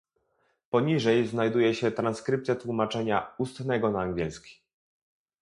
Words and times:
Poniżej 0.69 1.27
znajduje 1.27 1.75
się 1.75 1.91
transkrypcja 1.91 2.55
tłumaczenia 2.55 3.33
ustnego 3.37 3.91
na 3.91 4.01
angielski 4.01 4.61